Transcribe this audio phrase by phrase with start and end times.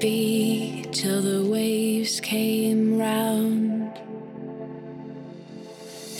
[0.00, 3.92] be till the waves came round.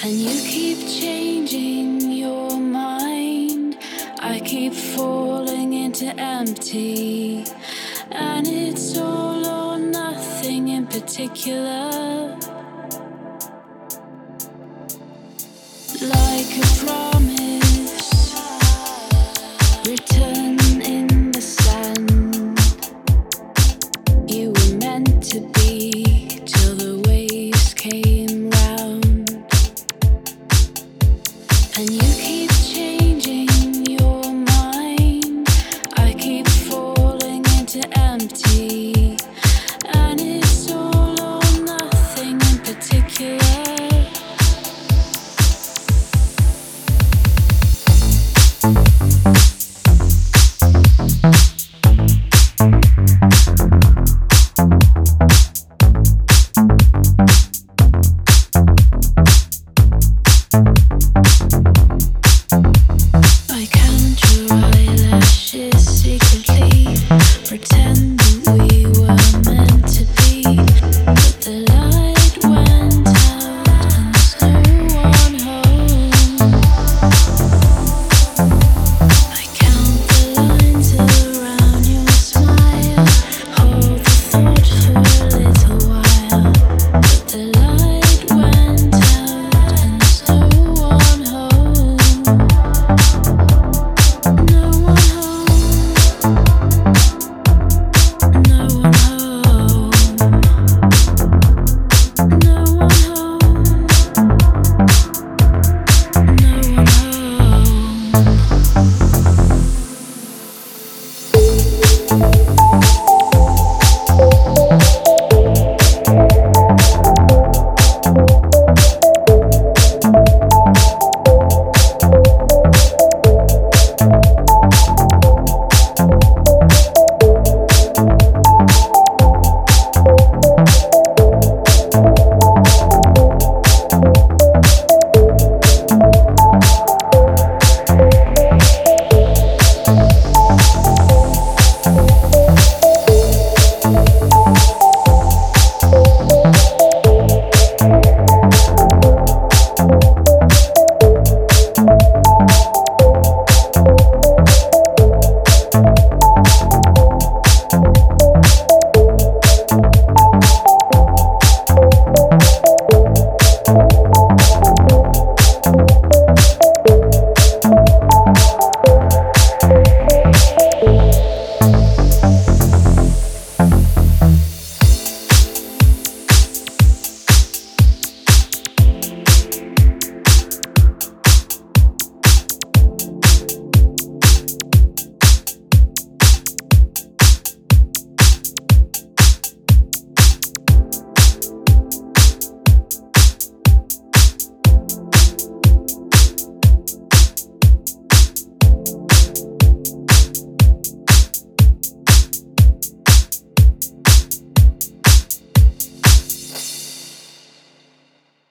[0.02, 3.78] And you keep changing your mind.
[4.20, 7.44] I keep falling into empty.
[8.10, 12.23] And it's all or nothing in particular.